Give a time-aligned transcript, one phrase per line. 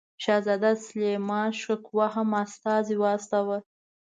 [0.23, 3.59] شهزاده سلیمان شکوه هم استازی واستاوه.